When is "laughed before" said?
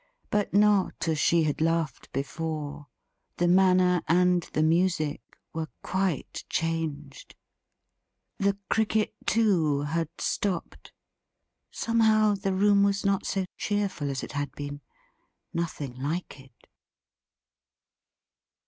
1.61-2.87